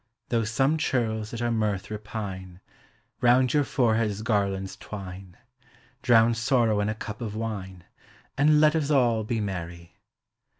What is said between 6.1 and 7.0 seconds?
sorrow in a